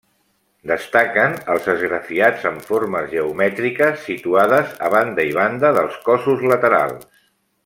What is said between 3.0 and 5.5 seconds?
geomètriques situades a banda i